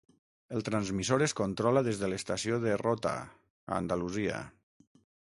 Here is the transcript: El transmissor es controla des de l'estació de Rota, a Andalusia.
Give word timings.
El 0.59 0.63
transmissor 0.67 1.23
es 1.25 1.35
controla 1.41 1.83
des 1.87 1.99
de 2.03 2.09
l'estació 2.13 2.57
de 2.63 2.71
Rota, 2.83 3.11
a 3.67 3.77
Andalusia. 3.83 4.41